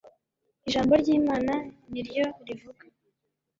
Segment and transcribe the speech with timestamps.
[0.67, 1.53] ijambo ryimana
[1.91, 2.83] niryo rivuga